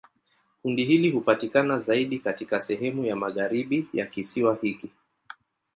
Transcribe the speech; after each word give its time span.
Kundi 0.61 0.85
hili 0.85 1.11
hupatikana 1.11 1.79
zaidi 1.79 2.19
katika 2.19 2.61
sehemu 2.61 3.05
ya 3.05 3.15
magharibi 3.15 3.87
ya 3.93 4.05
kisiwa 4.05 4.55
hiki. 4.61 4.91